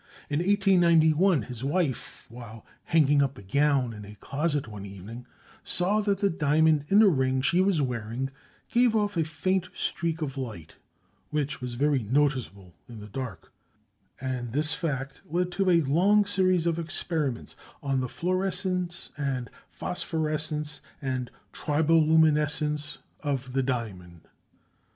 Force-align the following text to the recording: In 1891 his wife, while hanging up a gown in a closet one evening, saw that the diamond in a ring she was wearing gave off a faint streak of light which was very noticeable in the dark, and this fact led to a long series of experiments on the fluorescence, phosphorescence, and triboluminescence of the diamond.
In 0.31 0.39
1891 0.39 1.43
his 1.43 1.63
wife, 1.63 2.25
while 2.27 2.65
hanging 2.85 3.21
up 3.21 3.37
a 3.37 3.43
gown 3.43 3.93
in 3.93 4.03
a 4.03 4.15
closet 4.15 4.67
one 4.67 4.83
evening, 4.83 5.27
saw 5.63 6.01
that 6.01 6.17
the 6.17 6.29
diamond 6.31 6.85
in 6.89 7.03
a 7.03 7.07
ring 7.07 7.43
she 7.43 7.61
was 7.61 7.83
wearing 7.83 8.31
gave 8.67 8.95
off 8.95 9.15
a 9.15 9.23
faint 9.23 9.69
streak 9.75 10.23
of 10.23 10.39
light 10.39 10.75
which 11.29 11.61
was 11.61 11.75
very 11.75 12.01
noticeable 12.01 12.73
in 12.89 12.99
the 12.99 13.05
dark, 13.05 13.51
and 14.19 14.53
this 14.53 14.73
fact 14.73 15.21
led 15.29 15.51
to 15.51 15.69
a 15.69 15.81
long 15.81 16.25
series 16.25 16.65
of 16.65 16.79
experiments 16.79 17.55
on 17.83 17.99
the 17.99 18.09
fluorescence, 18.09 19.11
phosphorescence, 19.69 20.81
and 20.99 21.29
triboluminescence 21.53 22.97
of 23.19 23.53
the 23.53 23.61
diamond. 23.61 24.21